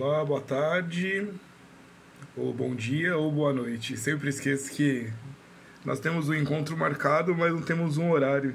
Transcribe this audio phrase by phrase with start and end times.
[0.00, 1.28] Olá, boa tarde,
[2.36, 3.96] ou bom dia, ou boa noite.
[3.96, 5.12] Sempre esqueço que
[5.84, 8.54] nós temos um encontro marcado, mas não temos um horário.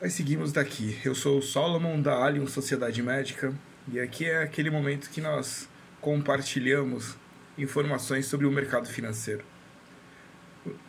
[0.00, 0.98] Mas seguimos daqui.
[1.04, 3.54] Eu sou o Solomon da Alien Sociedade Médica
[3.92, 5.68] e aqui é aquele momento que nós
[6.00, 7.16] compartilhamos
[7.56, 9.44] informações sobre o mercado financeiro.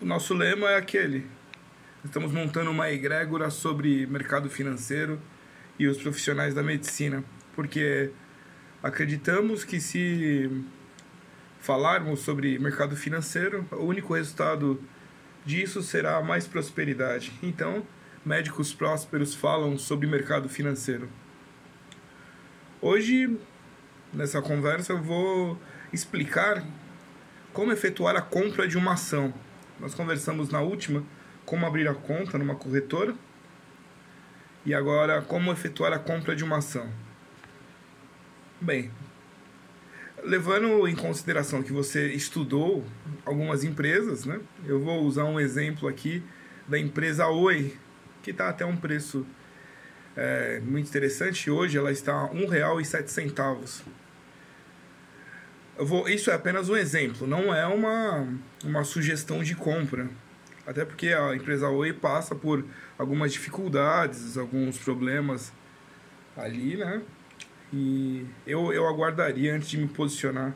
[0.00, 1.26] O nosso lema é aquele:
[2.04, 5.20] estamos montando uma egrégora sobre mercado financeiro
[5.76, 7.24] e os profissionais da medicina,
[7.60, 8.10] porque
[8.82, 10.64] acreditamos que se
[11.60, 14.82] falarmos sobre mercado financeiro, o único resultado
[15.44, 17.30] disso será mais prosperidade.
[17.42, 17.86] Então,
[18.24, 21.06] médicos prósperos falam sobre mercado financeiro.
[22.80, 23.38] Hoje,
[24.10, 25.60] nessa conversa, eu vou
[25.92, 26.64] explicar
[27.52, 29.34] como efetuar a compra de uma ação.
[29.78, 31.04] Nós conversamos na última
[31.44, 33.14] como abrir a conta numa corretora
[34.64, 36.88] e agora como efetuar a compra de uma ação.
[38.62, 38.90] Bem,
[40.22, 42.84] levando em consideração que você estudou
[43.24, 44.38] algumas empresas, né?
[44.66, 46.22] Eu vou usar um exemplo aqui
[46.68, 47.74] da empresa Oi,
[48.22, 49.26] que está até um preço
[50.14, 51.50] é, muito interessante.
[51.50, 53.82] Hoje ela está R$ 1,07.
[55.78, 58.28] Eu vou, isso é apenas um exemplo, não é uma,
[58.62, 60.06] uma sugestão de compra.
[60.66, 62.62] Até porque a empresa Oi passa por
[62.98, 65.50] algumas dificuldades, alguns problemas
[66.36, 67.00] ali, né?
[67.72, 70.54] E eu, eu aguardaria antes de me posicionar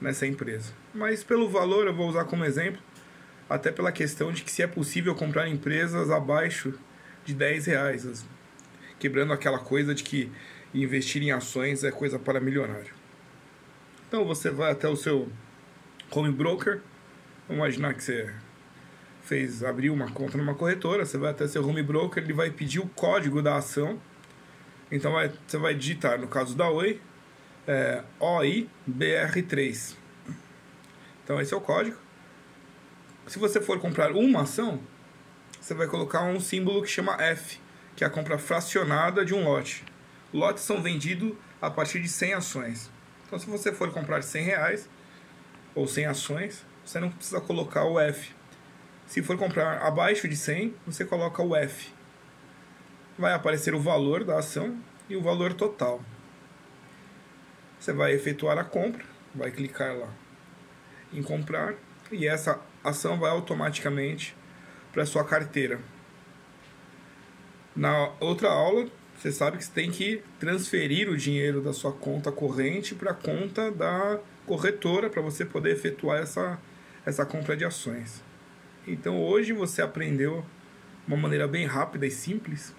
[0.00, 0.72] nessa empresa.
[0.94, 2.80] Mas pelo valor eu vou usar como exemplo,
[3.48, 6.74] até pela questão de que se é possível comprar empresas abaixo
[7.24, 8.24] de 10 reais,
[8.98, 10.30] quebrando aquela coisa de que
[10.74, 12.94] investir em ações é coisa para milionário.
[14.08, 15.28] Então você vai até o seu
[16.10, 16.80] home broker,
[17.48, 18.32] vamos imaginar que você
[19.22, 22.80] fez abriu uma conta numa corretora, você vai até seu home broker, ele vai pedir
[22.80, 24.00] o código da ação.
[24.92, 27.00] Então vai, você vai digitar, no caso da Oi,
[27.66, 29.96] é, OIBR3.
[31.24, 31.96] Então esse é o código.
[33.26, 34.78] Se você for comprar uma ação,
[35.58, 37.58] você vai colocar um símbolo que chama F,
[37.96, 39.82] que é a compra fracionada de um lote.
[40.30, 42.90] Lotes são vendidos a partir de 100 ações.
[43.26, 44.90] Então, se você for comprar 100 reais
[45.74, 48.34] ou 100 ações, você não precisa colocar o F.
[49.06, 51.94] Se for comprar abaixo de 100, você coloca o F.
[53.22, 54.76] Vai aparecer o valor da ação
[55.08, 56.02] e o valor total.
[57.78, 60.12] Você vai efetuar a compra, vai clicar lá
[61.12, 61.74] em comprar
[62.10, 64.36] e essa ação vai automaticamente
[64.92, 65.78] para sua carteira.
[67.76, 72.32] Na outra aula, você sabe que você tem que transferir o dinheiro da sua conta
[72.32, 76.58] corrente para a conta da corretora para você poder efetuar essa,
[77.06, 78.20] essa compra de ações.
[78.84, 80.44] Então hoje você aprendeu
[81.06, 82.74] uma maneira bem rápida e simples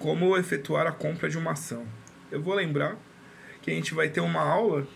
[0.00, 1.86] como efetuar a compra de uma ação.
[2.32, 2.96] Eu vou lembrar
[3.60, 4.86] que a gente vai ter uma aula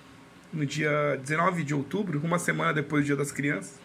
[0.50, 3.78] no dia 19 de outubro, uma semana depois do Dia das Crianças,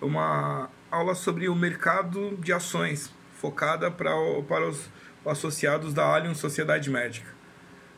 [0.00, 4.12] uma aula sobre o mercado de ações, focada para,
[4.48, 4.88] para os
[5.26, 7.28] associados da Allianz Sociedade Médica.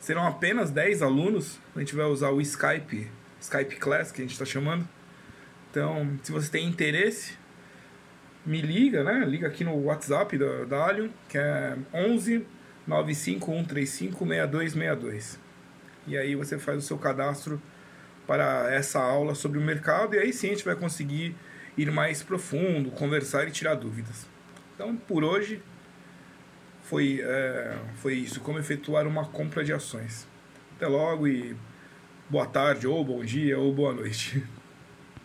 [0.01, 3.09] Serão apenas 10 alunos, a gente vai usar o Skype,
[3.41, 4.89] Skype Class, que a gente está chamando.
[5.71, 7.39] Então, se você tem interesse,
[8.45, 9.25] me liga, né?
[9.25, 12.47] Liga aqui no WhatsApp da, da Allium, que é 11
[12.87, 15.39] 95135 6262.
[16.07, 17.63] E aí você faz o seu cadastro
[18.27, 21.35] para essa aula sobre o mercado e aí sim a gente vai conseguir
[21.77, 24.27] ir mais profundo, conversar e tirar dúvidas.
[24.75, 25.63] Então, por hoje,
[26.83, 30.27] foi, é, foi isso, como efetuar uma compra de ações.
[30.77, 31.57] Até logo e
[32.29, 34.43] boa tarde, ou bom dia, ou boa noite.